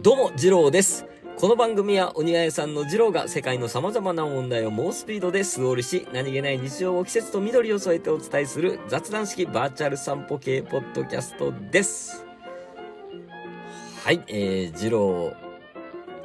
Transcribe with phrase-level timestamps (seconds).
[0.00, 1.06] どうも、二郎です。
[1.36, 12.24] この番組は、鬼谷さんの二郎が世界の様々な問題を猛スピードで素通りし、何気ない日常を季節と緑を添えてお伝えする雑談式バーチャル散歩系ポッドキャストです。
[14.04, 15.32] はい、えー、二郎、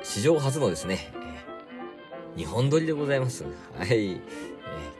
[0.03, 1.11] 史上初のですね、
[2.35, 3.43] えー、日本撮りでございます。
[3.75, 4.21] はい、えー、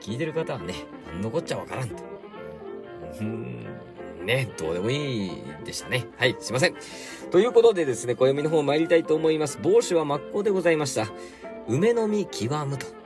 [0.01, 0.73] 聞いてる方はね、
[1.21, 2.03] 残っちゃわからんと。
[3.21, 3.67] うん
[4.23, 5.31] ね、どうでもいい
[5.65, 6.07] でしたね。
[6.17, 6.75] はい、すいません。
[7.31, 9.59] ということでですね、暦の方参りたいと思います。
[9.61, 11.07] 帽子は真っ向でございました。
[11.67, 13.03] 梅の実極むと。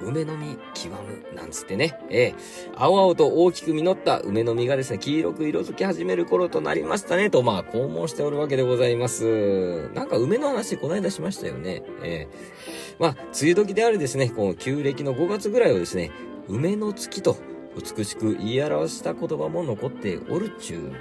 [0.00, 2.34] 梅の実極むなんつってね、ええ
[2.76, 9.90] 青々と大きく実った梅の実がですね、黄色く色づき始める頃となりましたね、と、まあ、肛門しておるわけでございます。
[9.94, 11.82] なんか梅の話、この間しましたよね。
[12.02, 12.58] ええ
[12.98, 16.10] まあ、梅雨時であるですね、この旧暦の5月ぐらいをですね、
[16.48, 17.36] 梅の月と
[17.78, 20.92] 美しく言い表した言葉も残っておるちゅう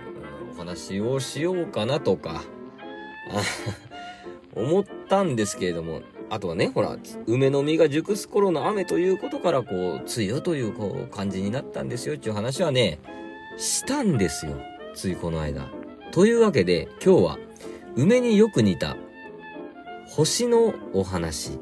[0.54, 2.44] お話をしようかなとか、
[4.54, 13.00] 思ったんですけれども、あとはね、ほら、梅の実が熟す頃の雨ということから、こう、梅雨というこう感じになったんですよっていう話はね、
[13.58, 14.54] したんですよ。
[14.94, 15.70] ついこの間。
[16.12, 17.40] というわけで、今日は、
[17.96, 18.98] 梅によく似た、
[20.08, 21.60] 星のお話。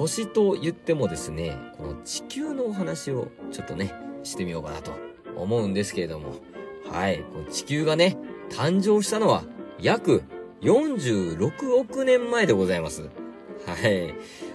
[0.00, 4.92] 星と言ってもですね、この地球のお話をちょっとね、してみようかなと
[5.36, 6.36] 思うんですけれども、
[6.90, 8.16] はい、この地球がね、
[8.48, 9.44] 誕生したのは
[9.78, 10.22] 約
[10.62, 13.10] 46億年前でございます。
[13.66, 14.14] はい。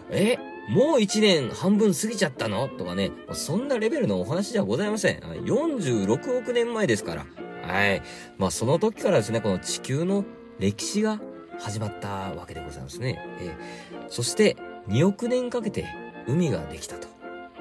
[0.10, 2.68] え、もう1年半分過ぎちゃったの？
[2.68, 5.20] とかね、そんなレベルのお話じゃございません。
[5.20, 7.26] 46億年前ですから。
[7.62, 8.02] はい。
[8.40, 10.26] まあその時からですね、この地球の
[10.58, 11.22] 歴史が
[11.60, 13.24] 始まったわけでございますね。
[13.40, 14.56] えーそして
[14.88, 15.86] 2億年かけて
[16.28, 17.08] 海ができたと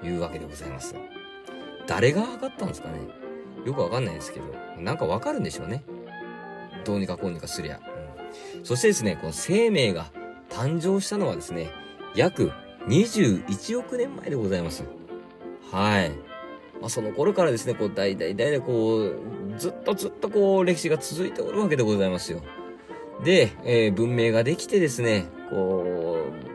[0.05, 0.95] いうわけでございます。
[1.87, 2.99] 誰が測ったんですかね
[3.65, 4.47] よくわかんないですけど、
[4.79, 5.85] なんかわかるんでしょうね。
[6.85, 7.81] どうにかこうにかすりゃ。
[8.59, 10.07] うん、そしてですね、この生命が
[10.51, 11.71] 誕生したのはですね、
[12.15, 12.53] 約
[12.89, 14.85] 21億年前でございます。
[15.73, 16.11] はい。
[16.81, 19.15] まあ、その頃からですね、こう、代々代々こう、
[19.57, 22.43] ずっとずっとこう、歴史が続いておるわけでございますよ。
[23.25, 25.94] で、えー文明ができてですね、こう、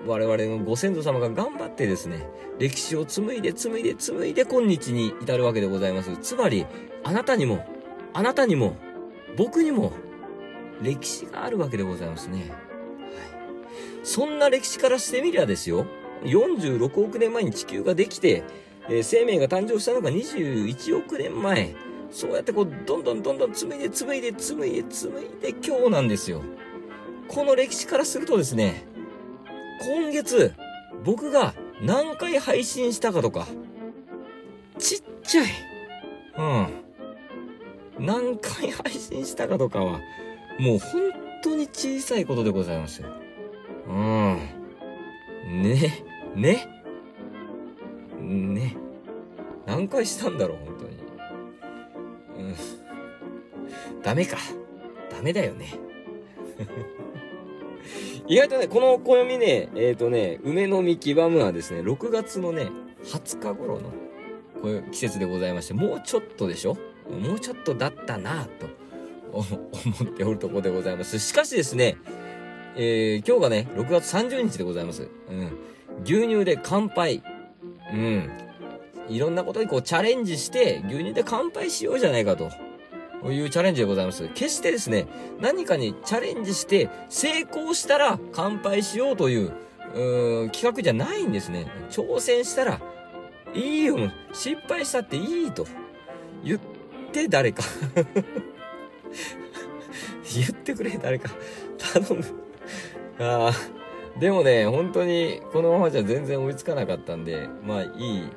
[0.09, 2.28] 我々のご先祖様が頑張ってですね、
[2.58, 6.18] 歴史を紡いで紡いで紡いで今日に至るわけでございます。
[6.18, 6.66] つまり、
[7.03, 7.66] あなたにも、
[8.14, 8.75] あなたにも、
[9.38, 9.94] 僕にも、
[10.81, 12.40] 歴史があるわけでございますね。
[12.40, 12.50] はい。
[14.03, 15.86] そんな歴史からしてみりゃですよ、
[16.24, 18.44] 46億年前に地球ができて、
[18.90, 21.76] えー生命が誕生したのが21億年前。
[22.12, 26.41] そうやってこう、どんどんどんどん紡いで紡いで紡いで紡いで今日なんですよ。
[27.28, 28.88] この歴史からするとですね、
[29.81, 30.53] 今月、
[31.03, 33.47] 僕が何回配信したかとか、
[34.78, 35.47] ちっちゃい。
[36.38, 38.06] うん。
[38.06, 40.00] 何回配信したかとかは、
[40.59, 41.12] もう本
[41.44, 43.09] 当に小さいことでございますよ。
[43.88, 44.38] うん。
[45.62, 46.03] ね、
[46.35, 46.67] ね、
[48.19, 48.78] ね。
[49.66, 52.50] 何回したんだろう、本当に。
[52.50, 52.56] うん。
[54.03, 54.38] ダメか。
[55.09, 55.73] ダメだよね。
[58.29, 62.69] 意外とね、この暦ね、えっ、とね、梅の実極むはですね、6月のね、
[63.03, 63.90] 20日頃の、
[64.62, 66.78] こういう季節でございまして、もうちょっとでしょ？
[67.09, 68.67] もうちょっとだったなぁと、
[69.31, 69.44] 思
[70.12, 71.17] っておるところでございます。
[71.17, 71.97] しかしですね、
[72.75, 75.09] えー、今日がね、6月30日でございます。
[75.29, 75.57] うん。
[76.03, 77.23] 牛乳で乾杯。
[77.91, 78.29] うん。
[79.09, 82.51] いろんなことにこうチャレンジして、牛乳で乾杯しようじゃないかと。
[83.22, 84.28] こういうチャレンジでございます。
[84.30, 85.07] 決してですね、
[85.40, 89.52] 何かにチャレンジして、成功したら乾杯しようという、
[89.94, 91.68] うーん企画じゃないんですね。
[91.90, 92.79] 挑戦したら、
[93.53, 93.97] いいよ、
[94.31, 95.66] 失敗したっていいと。
[96.44, 96.59] 言っ
[97.12, 97.63] て誰か。
[100.35, 101.29] 言ってくれ、誰か。
[101.94, 102.24] 頼む。
[103.19, 104.19] ああ。
[104.19, 108.29] でもね、本当に、このままじゃ全然追いつかなかったんで、まあ、いい、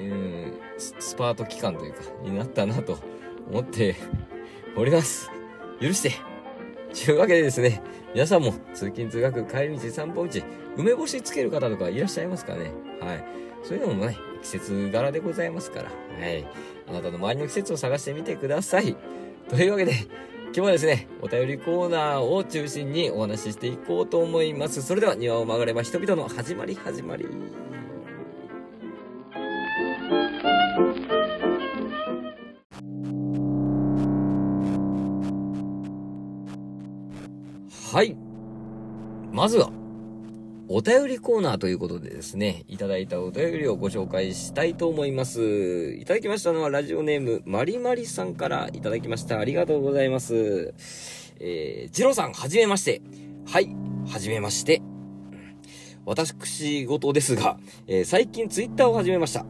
[0.00, 2.98] うん、スパート期間というか、になったなと
[3.50, 3.96] 思って
[4.76, 5.30] おります。
[5.80, 6.12] 許して。
[7.04, 7.82] というわけでですね、
[8.14, 10.40] 皆さんも通勤通学、帰り道、散歩道、
[10.76, 13.24] 梅干しつける方とかいらっしゃいますかねはい。
[13.62, 16.46] そういうのもね、季節柄でございますから、はい。
[16.88, 18.96] あなたの周りの季節を探してみてください。
[19.48, 24.82] というわけで、今日はですね、お便りコーナーを中心にお話ししていこうと思います。
[24.82, 27.26] それでは、庭を曲がれば人々の始まり始まり。
[37.92, 38.16] はい。
[39.32, 39.72] まずは、
[40.68, 45.96] お便りコーナーということでですね、いただいたお便りをご紹介したいと思います。
[45.98, 49.40] いただきましたのはラジオネーム、まりまりさんからいただきました。
[49.40, 50.72] ありがとうございます。
[51.40, 53.02] えー、ジロさん、はじめまして。
[53.44, 53.74] はい、
[54.08, 54.82] はじめまして。
[56.04, 57.58] 私事ですが、
[57.88, 59.44] えー、最近ツイッターを始めました。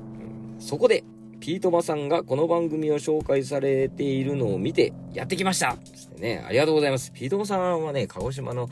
[0.59, 1.05] そこで、
[1.41, 5.79] ピートマさんがこの番組を紹介されているのを見てやってきました。
[6.19, 7.13] ね、ありがとうございます。
[7.13, 8.69] ピートマさんはね、鹿児島の、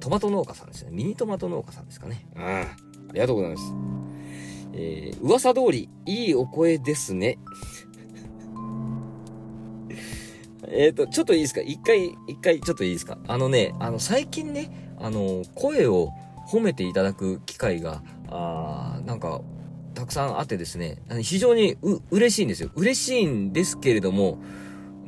[0.00, 0.90] トマト農家さんですね。
[0.90, 2.26] ミニトマト農家さんですかね。
[2.34, 2.42] うん。
[2.42, 2.66] あ
[3.12, 3.62] りがとうございます。
[4.74, 7.38] えー、噂通り、いいお声ですね。
[10.66, 11.60] えっと、ちょっといいですか？
[11.60, 13.18] 一回、一回ちょっといいですか？
[13.28, 16.10] あのね、あの、最近ね、あの、声を
[16.48, 19.42] 褒めていただく機会が、あなんか、
[20.02, 22.70] たくさんあってですね、非常にう、嬉しいんですよ。
[22.74, 24.38] 嬉しいんですけれども、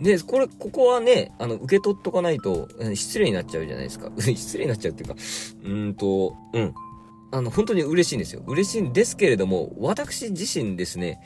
[0.00, 4.12] で、これ、ここはね、あの、受け取っとかないと、失礼になっちゃうじゃないですか。
[4.20, 5.16] 失礼になっちゃうっていうか、
[5.64, 6.74] うんと、うん。
[7.32, 8.44] あの、本当に嬉しいんですよ。
[8.46, 11.20] 嬉しいんですけれども、私自身ですね、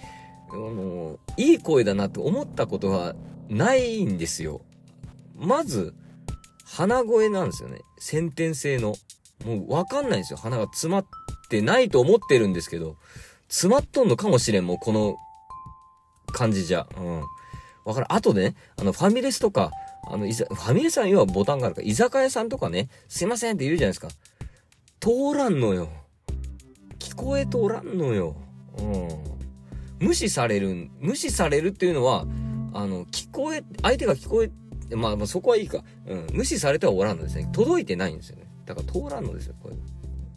[0.50, 3.14] あの、いい声だなと思ったことは
[3.50, 4.62] ないんですよ。
[5.36, 5.94] まず、
[6.64, 7.80] 鼻声なんですよね。
[7.98, 8.94] 先天性の。
[9.44, 10.38] もうわかんないんですよ。
[10.38, 11.06] 鼻が詰まっ
[11.48, 12.96] てないと思ってるんですけど、
[13.48, 15.16] 詰まっとんのかもしれん、もうこの
[16.32, 16.86] 感じじゃ。
[16.96, 17.22] うん。
[17.84, 18.06] わかる。
[18.12, 19.70] あとね、あの、ファミレスとか、
[20.06, 24.08] あの、いざ、ファミレスさん要はボタンがあるから、居酒屋さんとかね、すいませんって言うじゃないですか。
[25.00, 25.88] 通らんのよ。
[26.98, 28.36] 聞こえ通らんのよ。
[28.78, 29.08] うん。
[30.06, 32.26] 無視される、無視されるっていうのは、
[32.74, 34.50] あの、聞こえ、相手が聞こえ、
[34.94, 35.82] まあ、まあ、そこはいいか。
[36.06, 36.26] うん。
[36.32, 37.48] 無視されてはおらんのですね。
[37.52, 38.46] 届いてないんですよね。
[38.66, 39.76] だから通らんのですよ、これ。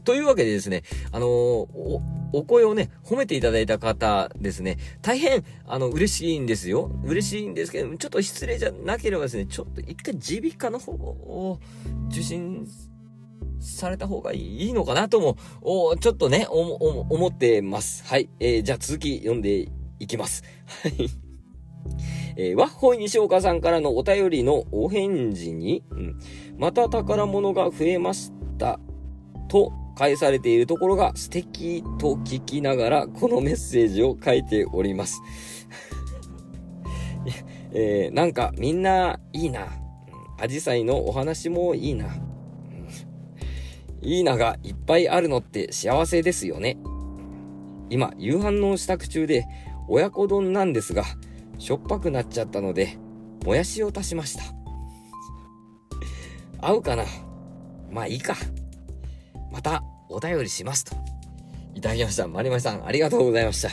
[0.03, 2.01] というわけでですね、あのー、お、
[2.33, 6.91] お声をね、褒めていただいた方ですね、大変、あの、嬉しいんですよ。
[7.03, 11.59] 嬉しいんですけど、ちょっと失礼じゃなければですね、ちょっと一回耳鼻科の方を
[12.09, 12.67] 受診
[13.59, 18.03] された方がいいのかなとも、おちょっとね、お、お、思ってます。
[18.05, 18.29] はい。
[18.39, 19.69] えー、じゃあ続き読んで
[19.99, 20.43] いきます。
[20.83, 21.09] はい。
[22.37, 26.19] えー、ワッホイ西岡さんからのお便りのお返事に、うん、
[26.57, 28.79] また宝物が増えました。
[29.47, 35.21] と返されているところが素敵と聞きながらこのメッセージを書いております。
[37.73, 39.67] えー、なんかみんないいな。
[40.39, 42.07] アジサイのお話もいいな。
[44.01, 46.77] いいながいっぱいあるのって幸せですよね。
[47.91, 49.45] 今、夕飯の支度中で
[49.87, 51.03] 親子丼なんですが、
[51.59, 52.97] しょっぱくなっちゃったので、
[53.45, 54.43] もやしを足しました。
[56.59, 57.05] 合うかな？
[57.91, 58.35] まあいいか。
[59.51, 60.95] またお便りしますと。
[61.75, 62.27] いただきました。
[62.27, 63.69] まりまりさん、ありがとうございました。
[63.69, 63.71] い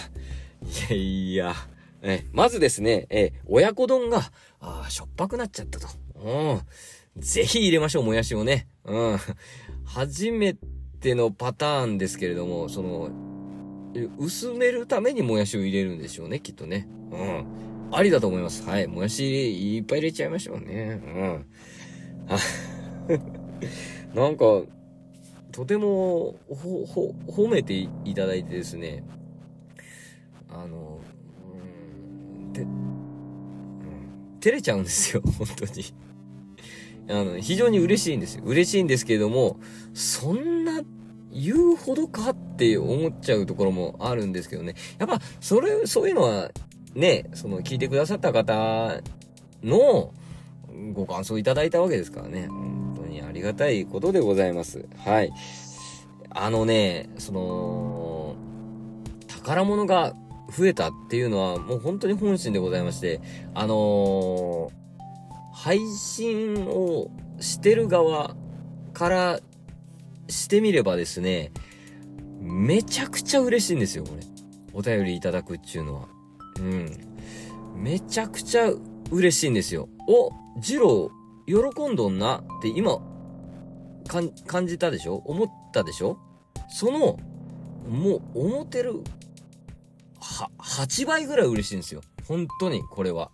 [0.91, 1.55] やいや、
[2.03, 4.31] え、まずですね、え、親子丼が、
[4.61, 5.89] あしょっぱくなっちゃったと。
[6.17, 6.61] うん。
[7.17, 8.69] ぜひ入れましょう、もやしをね。
[8.85, 9.19] うん。
[9.85, 10.57] 初め
[11.01, 13.11] てのパターンですけれども、その、
[14.19, 16.89] 薄めるためにもやしを入れるんでしょうね、きっとね。
[17.11, 17.47] うん。
[17.91, 18.63] ありだと思います。
[18.69, 18.87] はい。
[18.87, 21.01] もやしいっぱい入れちゃいましょうね。
[21.05, 21.47] うん。
[22.29, 22.39] あ
[24.15, 24.63] なんか、
[25.59, 27.75] とても、ほ、ほ、褒めて
[28.05, 29.03] いただいてですね、
[30.49, 31.01] あの、
[32.45, 35.85] うん、て、うん、照れちゃうんですよ、 本当に。
[37.09, 38.45] あの、非常に嬉しいんですよ。
[38.47, 39.59] 嬉しいんですけれども、
[39.95, 40.81] そんな
[41.33, 44.77] 言うほどかって思っちゃうところもあるんですけどね。
[44.99, 46.53] やっぱ、それ、そういうのは、
[46.95, 49.03] ね、その、聞いてくださった方
[49.65, 50.15] の
[50.93, 52.49] ご感想いただいたわけですからね。
[53.39, 54.85] ありがたいことでございます。
[54.97, 55.33] はい。
[56.31, 58.35] あのね、その、
[59.29, 60.13] 宝物が
[60.51, 63.21] 増えたっていうのはもう本当に本心でございまして、
[63.55, 64.71] あのー、
[65.53, 68.35] 配信をしてる側
[68.93, 69.41] から
[70.29, 71.53] してみればですね、
[72.41, 74.23] めちゃくちゃ嬉しいんですよ、これ。
[74.73, 76.09] お便りいただくっていうのは。
[76.59, 76.91] うん。
[77.77, 78.73] めちゃくちゃ
[79.13, 79.89] 嬉しいんですよ。
[80.09, 83.01] お、ジロー、喜んどんなって今、
[84.09, 85.23] 感じたでしょ？
[85.25, 86.19] 思ったでしょ？
[86.71, 87.19] その、
[87.89, 89.03] もう、思ってる、
[90.21, 92.03] は、8倍ぐらい嬉しいんですよ。
[92.27, 93.31] 本当に、これは。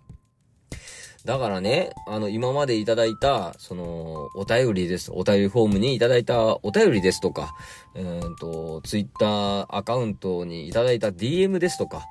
[1.24, 5.10] だからね、あの、今までいただいた、その、お便りです。
[5.10, 7.54] お便りフォームにいただいたお便りですとか、
[7.94, 12.04] えっ、ー、と、ツイッターアカウントにいただいた DM ですとか、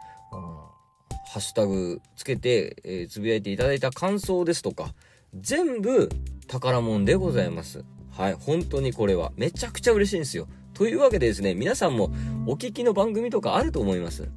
[1.34, 4.94] ハッシュタグつけて、えー、つぶやいていただいた感想ですとか、
[5.34, 6.10] 全部
[6.48, 7.84] 宝物でございます。
[8.16, 9.32] はい、本当にこれは。
[9.36, 10.48] めちゃくちゃ嬉しいんですよ。
[10.74, 12.12] というわけでですね、皆さんも
[12.46, 14.24] お聞きの番組とかあると思います。
[14.24, 14.32] はい。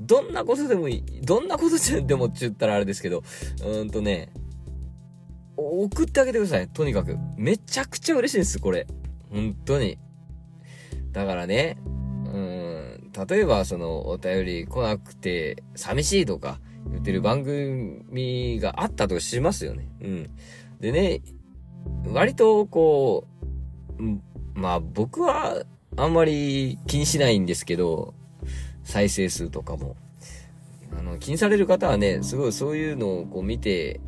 [0.00, 4.32] どんなことでもいい、どんなことでもって言ったらあれですけど、うーんとね、
[5.56, 6.68] 送ってあげてください。
[6.68, 7.16] とにかく。
[7.36, 8.86] めちゃくちゃ嬉しいんです、これ。
[9.30, 9.98] 本当に。
[11.12, 16.58] だからね、うん、例えばそのお便り来なくて寂しいとか
[16.90, 19.88] 言ってる番組があったとしますよね。
[20.00, 20.30] うん。
[20.80, 21.22] でね、
[22.06, 23.26] 割とこ
[23.98, 25.64] う、まあ僕は
[25.96, 28.14] あんまり気にしないんですけど、
[28.82, 29.96] 再生数とかも。
[30.96, 34.00] あの、気にされる方はね、すごいそういうのをこう見て、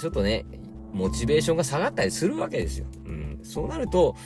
[0.00, 0.44] ちょっとね、
[0.92, 2.86] モチベーションが下がったりするわけですよ。
[3.04, 3.40] うん。
[3.42, 4.16] そうなると、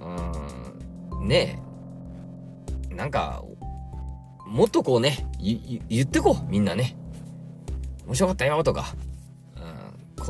[0.00, 1.62] うん、ね、
[2.90, 3.42] なんか、
[4.46, 5.26] もっとこうね、
[5.88, 6.96] 言ってこう、みんなね。
[8.06, 8.94] 面白かったよとか、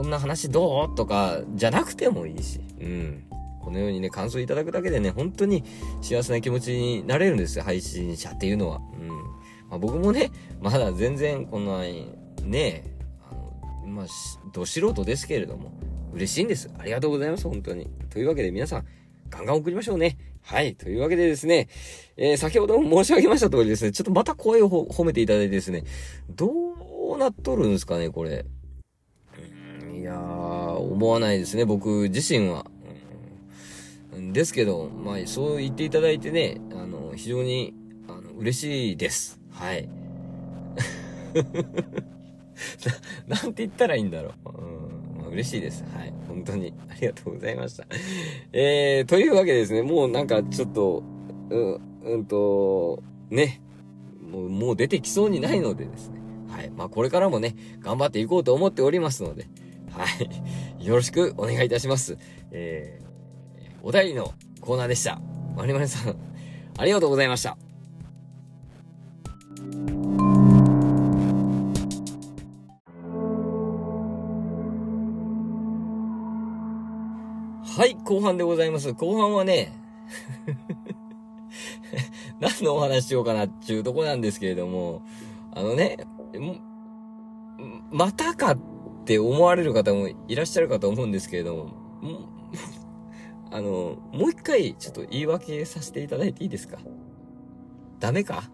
[0.00, 0.97] こんな話どう？
[0.97, 3.23] とか、じゃなくてもいいし、うん。
[3.62, 5.62] このようにね、感想いただくだけでね、本当に
[6.00, 8.80] 幸せな気持ちになれるんですよ、配信者っていうのは。
[8.99, 9.09] うん。
[9.09, 9.16] ま
[9.73, 11.83] あ、僕もね、まだ全然こんな、
[12.42, 12.85] ね、
[13.30, 14.07] あの、まあ、
[14.54, 15.71] ど素人ですけれども、
[16.14, 16.71] 嬉しいんです。
[16.78, 17.90] ありがとうございます、本当に。
[18.09, 18.87] というわけで皆さん、
[19.28, 20.16] ガンガン送りましょうね。
[20.40, 20.76] はい。
[20.76, 21.69] というわけでですね、
[22.16, 25.85] えー、先ほども申し上げました通りですね、ちょっとまた声を褒めていただいてですね、
[26.30, 26.50] ど
[27.14, 28.47] うなっとるんですかね、これ。
[31.00, 32.66] 思わないですね、僕自身は。
[34.12, 37.73] うんですけど、まあ、そう言っていただいてね、あの、非常に、
[38.07, 39.40] あの、嬉しいです。
[39.50, 39.88] はい。
[43.26, 44.50] な、なんて言ったらいいんだろう。
[44.50, 44.52] う
[45.16, 45.85] ん、まあ、嬉しいです。
[45.97, 46.12] はい。
[46.28, 46.75] 本当に。
[46.90, 47.87] ありがとうございました。
[48.52, 51.02] えー、というわけでですね、もうなんかちょっと、
[51.49, 53.62] うん、うんと、ね、
[54.21, 56.21] もう、もう出てきそうにないのでですね。
[56.50, 56.71] はい。
[56.76, 59.47] まあ、これからもね、頑張っていこうと思っておりますので、
[59.92, 60.06] は
[60.80, 60.87] い。
[60.87, 62.16] よろしくお願いいたします。
[62.50, 65.20] えー、お便りのコーナーでした。
[65.56, 66.16] まりまりさん、
[66.78, 67.56] ありがとうございました。
[77.80, 78.92] はい、後半でございます。
[78.92, 79.73] 後半はね、
[82.40, 85.02] 何のお話しようかなっていうとこなんですけれども、
[85.52, 85.97] あのね、
[87.90, 88.59] またかっ
[89.11, 91.75] って思われる方もいらっしゃるかと思うんですけれども、
[93.50, 96.79] あの、もう一回ちょっと言い訳させていただいていいですか？
[97.99, 98.45] ダメか？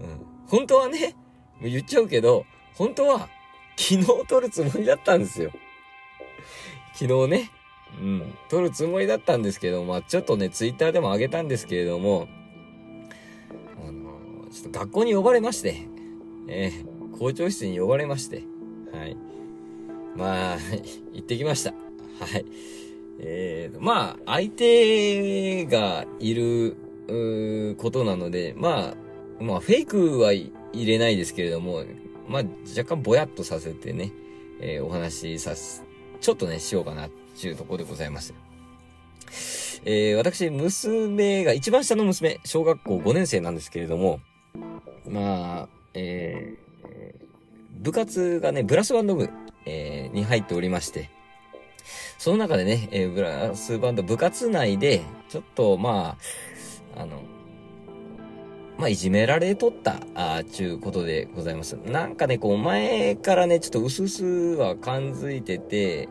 [0.00, 0.26] うん。
[0.48, 1.14] 本当はね、
[1.62, 2.44] 言っちゃうけど、
[2.74, 3.28] 本当は
[3.76, 5.52] 昨日撮るつもりだったんですよ。
[6.94, 7.50] 昨日ね、
[8.00, 12.26] うん、撮るつもりだったんですけど、まあちょっとね、ツイッターでも上げたんですけれども、
[13.86, 15.82] あの、ちょっと学校に呼ばれまして、
[16.48, 18.42] えー、校長室に呼ばれまして、
[18.92, 19.16] はい。
[20.16, 20.58] まあ、
[21.12, 21.70] 行ってきました。
[21.70, 22.44] はい。
[23.20, 26.76] えー、まあ、相手がいる、
[27.78, 28.94] ことなので、ま
[29.40, 31.84] あ、まあ、フェイクは入れないですけれども、
[32.28, 32.42] まあ、
[32.76, 34.12] 若干ぼやっとさせてね、
[34.60, 35.82] えー、お話しさす、
[36.20, 38.34] ちょっとね、しようかなちゅうところでございます。
[39.84, 44.20] えー、私、娘が、一番下の娘、小学校5年生なんですけれども、
[45.08, 49.30] まあ、えー、部活がね、ブラスバンド部、
[49.64, 51.10] えー、に入っておりまして、
[52.18, 56.16] その中でね、えー、ブラスバンド部活内で、ちょっと、ま
[56.96, 57.22] あ、あの、
[58.76, 61.74] まあ、いじめられとった、あちゅうことでございます。
[61.74, 66.08] なんかね、こう、前からね、ちょっと薄々は感づいてて、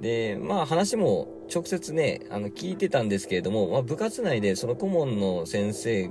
[0.00, 6.10] で、まあ話も直接ね、あの聞いてたんですけれども、まあ部活内でその顧問の先生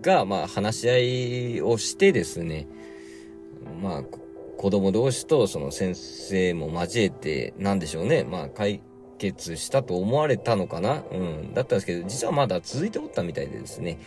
[0.00, 0.98] が、まあ話し合
[1.58, 2.66] いをしてですね、
[3.82, 4.04] まあ
[4.64, 8.80] 子供同士とその先生も交えて、なんでしょうね、まあ解
[9.18, 11.02] 決したと思われたのかな。
[11.12, 11.52] うん。
[11.52, 13.98] だったんですけど、実はまだ続いておったみたいでですね、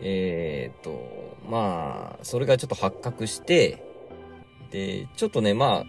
[0.00, 3.82] えー、っと、まあ、それがちょっと発覚して、
[4.70, 5.84] で、ちょっとね、ま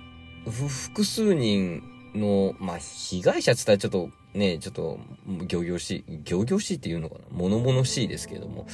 [0.48, 1.84] あ、複数人
[2.16, 5.00] の、まあ、被害者って言ったらちょっとね、ちょっと、
[5.48, 7.22] 行々しい、行々しいっていうのかな？
[7.32, 8.68] 物々しいですけども。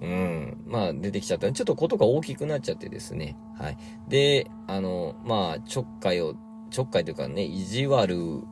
[0.00, 0.62] うん。
[0.66, 1.50] まあ、出てきちゃった。
[1.50, 3.36] ちょっとことが大きくなっちゃってですね。
[3.58, 3.78] はい。
[4.08, 6.34] で、あの、まあ、ちょっかいを、
[6.70, 8.42] ちょっかいというかね、意地悪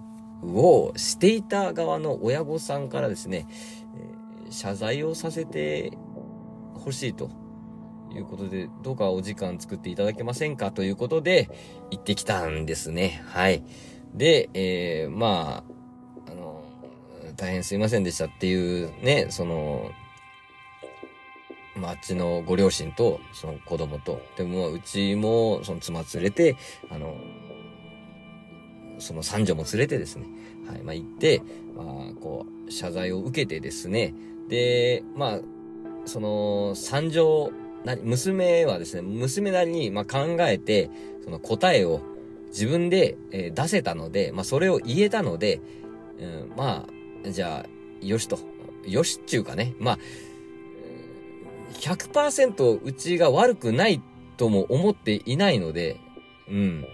[0.43, 3.47] をしていた側の親御さんからですね、
[4.47, 5.97] えー、謝罪をさせて
[6.75, 7.31] ほしいと。
[8.15, 10.71] いうことで、どうかお時間作っていただけませんか？
[10.71, 11.51] ということで、
[11.91, 13.21] 行ってきたんですね。
[13.27, 13.65] はい。
[14.15, 15.74] で、えー、まあ、
[17.37, 19.91] 大変すいませんでしたっていうね、その、
[21.77, 26.57] まあ、あっちのご両親と、その子供と、でも、うちも、その妻連れて、
[26.91, 27.17] あの、
[28.99, 30.27] その三女も連れてですね、
[30.69, 31.43] はい、まあ、行って、
[31.77, 31.87] まあ、
[32.21, 34.15] こう、謝罪を受けてですね、
[34.49, 35.41] で、まあ、
[36.05, 37.51] その、三女、
[37.85, 40.91] な、娘はですね、娘なりに、まあ、考えて、
[41.25, 42.01] その答えを、
[42.49, 45.61] 自分で、えー、出せたので、まあ、それを言えたので、
[46.21, 46.94] うん、まあ、
[47.31, 48.39] じゃあ、よしと。
[48.87, 49.75] よしっちゅうかね。
[49.79, 49.99] まあ、
[51.75, 54.01] 100%うちが悪くない
[54.37, 55.97] とも思っていないので、
[56.49, 56.87] うん。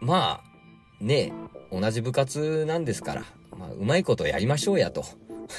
[0.00, 0.46] まあ、
[1.00, 1.32] ね
[1.70, 3.24] 同じ部活なんですから、
[3.56, 5.04] まあ、うまいことやりましょうや、と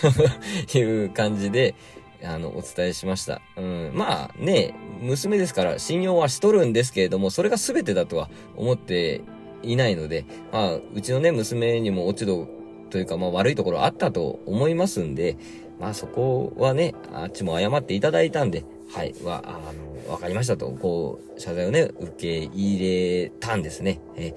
[0.78, 1.76] いう感じで、
[2.24, 3.42] あの、お伝えしました。
[3.58, 3.92] うん。
[3.94, 9.22] まあね、娘ですから信用はしとるんですけれども、それが全てだとは思って
[9.64, 12.48] いないので、まあ、うちのね、娘にも落ち度
[12.90, 15.38] というか、まあ悪いところあったと思いますんで、
[15.80, 19.74] まあそこはね、あっちも謝っていただいたんで、はい、は、あ
[20.08, 24.00] の、わかりましたと、こう、謝罪をね、受け入れたんですね。
[24.16, 24.34] え、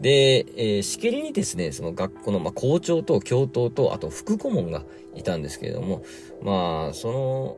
[0.00, 6.04] で、えー、しきりにですね、その学校の、まあ、校長と教頭と、あと副顧問がいたんですけれども、
[6.42, 7.56] まあ、その、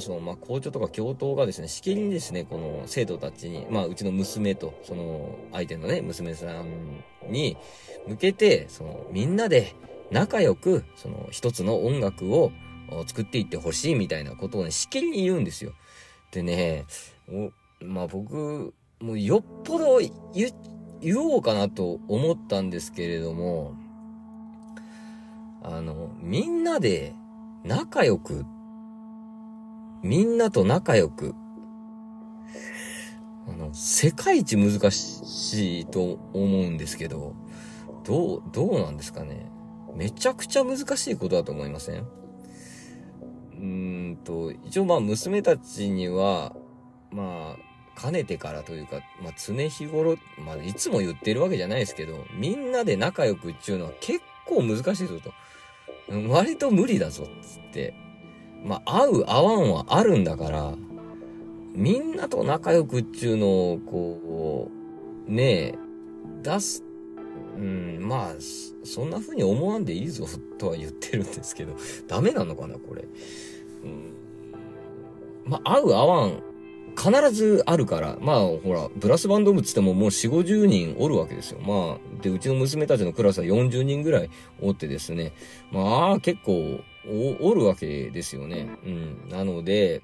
[0.00, 7.56] その、まあ、校長とか教頭がですね、しきりにですね、この生徒たちに、まあ、うちの娘と、その、相手のね、娘さんに
[8.06, 9.74] 向けて、その、みんなで
[10.10, 12.52] 仲良く、その、一つの音楽を、
[13.06, 15.72] 作っていってほしいみたいなことをね、しきりに言うんですよ。
[16.30, 16.84] でね、
[17.28, 17.50] お
[17.84, 20.52] まあ僕、もうよっぽど言、
[21.00, 23.74] 言おうかなと思ったんですけれども、
[25.62, 27.12] あの、みんなで
[27.64, 28.44] 仲良く、
[30.06, 31.34] みんなと仲良く、
[33.48, 37.34] あの、世界一難しいと思うんですけど、
[38.04, 39.50] どう、どうなんですかね。
[39.94, 42.00] めちゃくちゃ難しいことだと思いません？
[42.02, 46.54] うーんと、一応まあ娘たちには、
[47.10, 55.32] まあ、かねてからというか、まあ常日頃、まあいつも言ってるわけじゃないですけど、みんなで仲良くっていうのは結構難しいぞと。
[56.28, 57.94] 割と無理だぞ、つって。
[58.66, 60.74] まあ、合う合わんはあるんだから、
[61.72, 64.70] みんなと仲良くっていうのを、こ
[65.28, 65.74] う、ねえ、
[66.42, 66.84] 出す
[67.56, 68.34] うん、まあ、
[68.84, 70.26] そんな風に思わんでいいぞ
[70.58, 71.74] とは言ってるんですけど、
[72.08, 73.04] ダメなのかな、これ。
[73.84, 74.12] うん、
[75.44, 76.42] まあ、合う合わん、
[76.96, 81.60] 必ずあるから、まあ、ほら、ブラスバンド部つってももう4、50人おるわけですよ。
[81.60, 85.32] まあ、で、うちの娘たちのクラスは40人ぐらいおってですね、
[85.70, 88.68] まあ、結構お、おるわけですよね。
[88.84, 89.28] うん。
[89.28, 90.02] なので、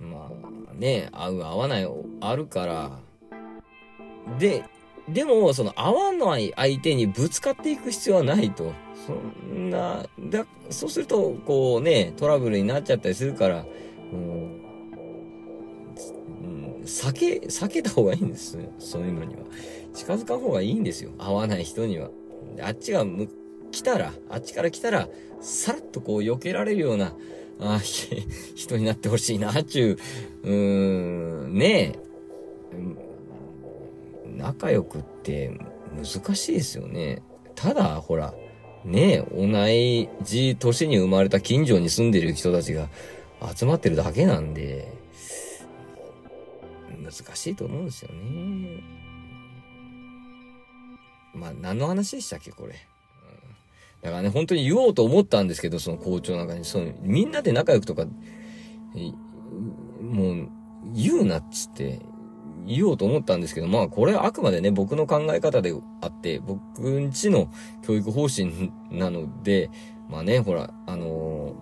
[0.00, 0.30] ま
[0.70, 1.88] あ、ね、合う合わない
[2.20, 2.98] あるから、
[4.38, 4.64] で、
[5.08, 8.72] でも、その合わない相手にぶつかっていく必要はないと。
[9.06, 9.14] そ
[9.54, 13.64] んな、だ、そうすると、こうね、トラブルになっちゃったりするから、
[14.12, 14.58] うん、
[16.84, 18.58] 避け、避けた方がいいんです。
[18.78, 19.42] そういうのには。
[19.94, 21.10] 近づかん方がいいんですよ。
[21.18, 22.10] 合わない人には。
[22.62, 23.28] あっちがむ、
[23.70, 25.08] 来たら、あっちから来たら、
[25.40, 27.14] さらっとこう避けられるような、
[27.60, 27.80] あ
[28.54, 29.98] 人になってほしいな、ちゅ
[30.44, 32.08] う、うーん、ねえ。
[34.36, 35.50] 仲良くって
[35.96, 37.22] 難しいですよね。
[37.54, 38.34] ただ、ほら、
[38.84, 39.48] ねえ、同
[40.24, 42.88] じ年に生まれた近所に住んでる人たちが
[43.54, 44.92] 集まってるだけなんで、
[47.02, 48.80] 難しいと思うんですよね。
[51.34, 52.74] まあ、何の話でしたっけ、これ？
[54.02, 58.06] だからね、本当に言おうと思ったんですけど、その校長なんかに、その、みんなで仲良くとか、
[60.00, 60.48] もう、
[60.94, 62.00] 言うなっつって
[62.66, 67.50] 言おうと思ったんですけど、まあこれはあくまでね、僕の考え方であって、僕んちの
[67.82, 69.70] 教育方針なので、
[70.08, 71.54] まあね、ほら、あの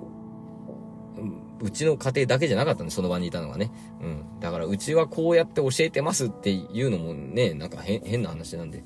[1.60, 3.72] ー、うちの家庭だけじゃなかったんで、その場にいたのがね。
[4.02, 4.40] うん。
[4.40, 8.84] だから、うちはこうやって教えてますっていうのもね、なんか変、変な話なんで、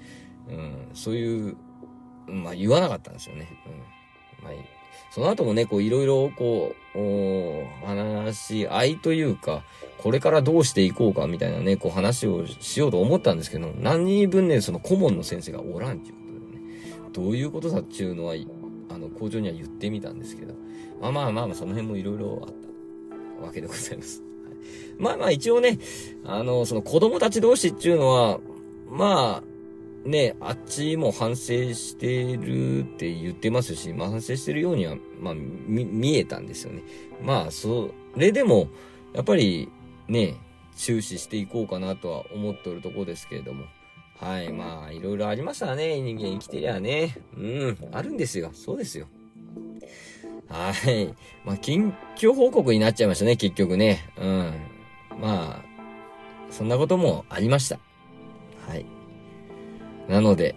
[0.48, 1.56] うん、そういう、
[2.26, 3.48] まあ言わなかったんですよね。
[4.40, 4.44] うん。
[4.44, 4.61] まあいい。
[5.11, 9.64] その後もね、こういろいろこう、お話し合いというか、
[9.98, 16.64] これからどうしていこうかみたいなね、こう話をしようと思ったんですけど、何人分ね、その顧問の先生がおらんっていうことでね、
[17.12, 18.35] どういうことだっていうのは、
[18.88, 20.54] あの、校長には言ってみたんですけど、
[21.00, 22.54] まあまあまあまあ、その辺もいろいろあっ
[23.40, 24.22] たわけでございます。
[24.22, 24.54] はい、
[24.96, 25.78] まあまあ一応ね、
[26.24, 28.38] あの、その子供たち同士っていうのは、
[28.88, 29.49] まあ、
[30.04, 36.82] ね、あっちも反省してるって言ってますし、まあ反省してるようには、まあ、見、見えたんですよね。
[37.22, 38.68] まあ、それでも、
[39.12, 39.68] やっぱり、
[40.08, 40.36] ね、
[40.76, 43.66] 注視していこうかなとは思っておるとこですけれども。
[44.16, 46.00] はい、まあ、いろいろありましたね。
[46.00, 47.16] 人間生きてりゃね。
[47.36, 48.50] うん、あるんですよ。
[48.54, 49.06] そうですよ。
[50.48, 51.14] はい。
[51.44, 54.10] まあ、近況報告になっちゃいましたね、結局ね。
[54.18, 54.54] うん。
[55.20, 55.64] まあ、
[56.50, 57.78] そんなこともありました。
[58.66, 58.99] はい。
[60.11, 60.57] なので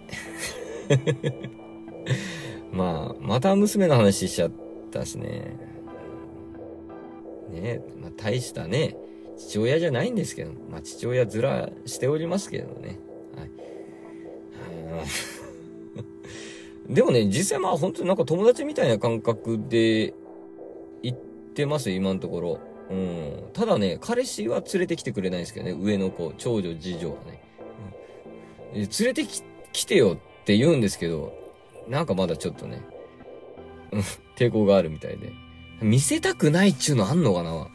[2.73, 4.51] まあ、また娘の話しちゃっ
[4.91, 5.55] たしね。
[7.51, 8.97] ねまあ、大したね、
[9.37, 12.99] 父親じゃないんですけど、まあ、父親ずらしておりますけどね。
[13.37, 13.51] はい。
[16.93, 20.15] でもね、実際まあ本当になんか友達みたいな感覚で
[21.03, 21.17] 行っ
[21.53, 22.59] てます、今のところ。
[22.89, 23.43] うん。
[23.53, 27.52] ただね、彼氏は連れてきてくれないんですけどね、上の子、長女、次女はね。
[28.73, 31.33] 連れてき、てよって言うんですけど、
[31.87, 32.81] なんかまだちょっとね、
[33.91, 33.99] うん、
[34.35, 35.31] 抵抗があるみたいで。
[35.81, 37.67] 見せたくないっちゅうのあんのかな？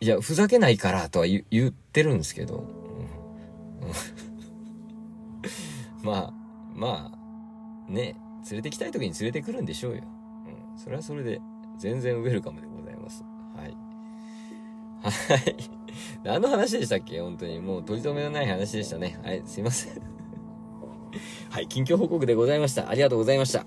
[0.00, 2.64] いや、ふざけないからとは言言ってるんですけど。
[6.02, 6.32] まあ、
[6.74, 8.16] まあ、ね、
[8.50, 10.02] 連れてきたい時に連れてくるんでしょうよ。
[10.46, 10.78] うん。
[10.78, 11.40] それはそれで、
[11.78, 13.22] 全然ウェルカムでございます。
[13.56, 13.76] はい。
[15.02, 15.10] は
[15.50, 15.79] い。
[16.24, 17.20] 何の話でしたっけ？
[17.20, 17.60] 本当に。
[17.60, 19.18] もう取り留めのない話でしたね。
[19.22, 20.02] はい、すいません。
[21.50, 22.88] はい、近況報告でございました。
[22.88, 23.66] ありがとうございました。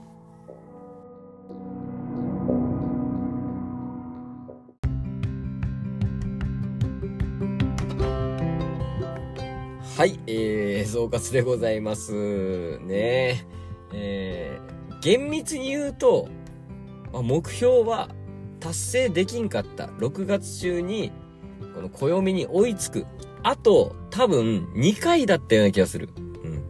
[9.96, 12.80] はい、えー、総括でございます。
[12.80, 13.48] ね
[13.94, 16.28] えー、厳密に言うと、
[17.12, 18.10] まあ、目標は
[18.60, 19.86] 達成できんかった。
[19.86, 21.12] 6月中に、
[21.74, 23.06] この暦に追いつく。
[23.44, 26.10] あと、多分、2回だったような気がする。
[26.18, 26.64] うん。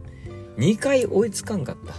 [0.56, 1.94] 2回追いつかんかった。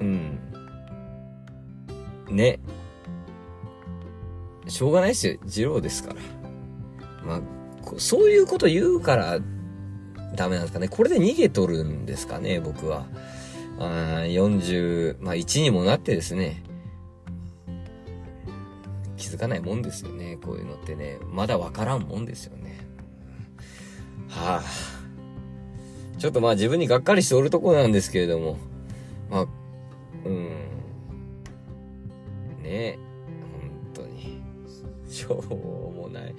[0.00, 0.38] うん。
[2.30, 2.60] ね。
[4.68, 5.38] しょうがないですよ。
[5.44, 6.20] 二郎ですから。
[7.24, 7.40] まあ、
[7.96, 9.40] そういうこと言うから
[10.34, 10.88] ダメなんですかね。
[10.88, 13.06] これで逃げとるんですかね、僕は。
[13.78, 16.62] あ40、まあ1にもなってですね。
[19.18, 20.38] 気づかないもんですよね。
[20.42, 21.18] こういうのってね。
[21.30, 22.78] まだわからんもんですよね。
[24.28, 24.62] はあ。
[26.18, 28.56] ちょっとまあ自分にがっかりしておるとこなんですけれども。
[29.30, 29.46] まあ、
[30.24, 30.48] うん。
[32.62, 32.98] ねえ。
[35.18, 35.54] しょう
[35.94, 36.34] もない。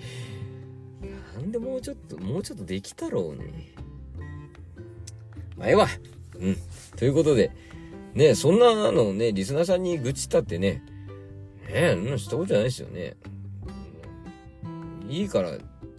[1.35, 3.73] なんでもうちょっと、もうちょっとできたろうね。
[5.57, 5.87] まあ、ええわ。
[6.39, 6.57] うん。
[6.95, 7.51] ということで、
[8.13, 10.83] ねそんなのね、リスナーさんに愚痴ったってね、
[11.69, 13.15] ねえ、うん、したことじゃないですよね。
[15.07, 15.51] いいから、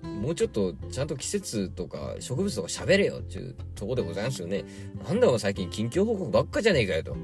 [0.02, 4.64] もうちょっとちゃんと季節とか植物とか喋れよっていうとこでございますよね。
[5.04, 7.16] なんだお前最近近況報告ばっかじゃねえかよと。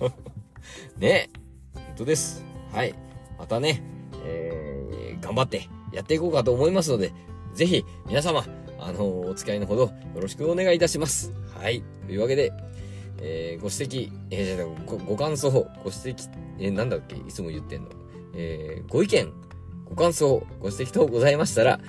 [0.98, 1.30] ねえ、
[1.74, 2.44] 本当です。
[2.72, 2.94] はい。
[3.38, 3.82] またね、
[4.24, 7.12] えー、頑張ってやっていこうかと思いますので、
[7.54, 8.44] ぜひ皆様、
[8.78, 11.32] あのー、お付き合いのほどよろしくお願いいたします。
[11.54, 11.82] はい。
[12.06, 12.52] というわけで、
[13.20, 17.88] えー、ご指摘、えー、ご、ご感想、ご指摘、えー、なんだっけいつも言ってんの？
[18.34, 19.32] えー、ご意見、
[19.84, 21.80] ご感想、ご指摘等ございましたら、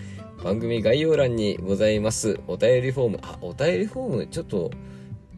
[0.44, 4.72] 番組概要欄にございますお便りフォーム、あ、お便りフォーム、ちょっと、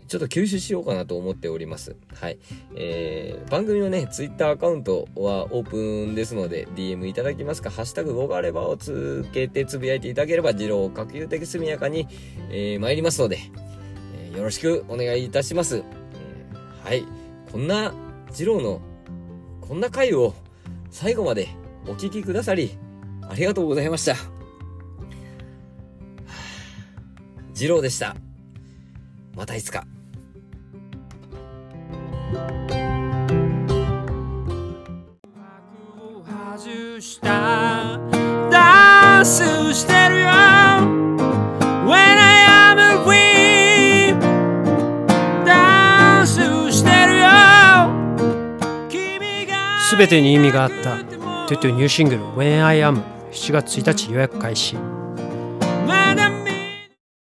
[0.07, 1.95] ちょっと吸収しようかなと思っております。
[2.15, 2.39] はい。
[2.75, 12.07] えー、番組のね、ツイッターアカウントはオープンですので、DM いただきますか、ハッシュタグ動があればをつけてつぶやいていただければ、次郎核有的速やかに、
[12.49, 13.37] えー、参りますので、
[14.35, 15.77] よろしくお願いいたします。
[15.77, 17.05] えー、はい。
[17.51, 17.93] こんな、
[18.31, 18.81] 次郎の、
[19.61, 20.33] こんな回を
[20.91, 21.49] 最後まで
[21.87, 22.77] お聴きくださり、
[23.27, 24.15] ありがとうございました。
[27.53, 28.15] 次郎でした。
[29.35, 29.85] またいつか。
[38.51, 40.48] ダンスしてるよ
[49.99, 50.97] 全てに意味があった。
[51.49, 54.77] トゥトゥニューシングル When I Am 7月1日予約開始。
[55.85, 56.28] まだ